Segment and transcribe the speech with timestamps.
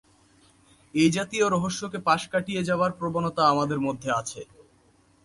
[0.95, 4.41] এইজাতীয় রহস্যকে পাশ কাটিয়ে যাবার প্রবণতা আমাদের মধ্যে আছে।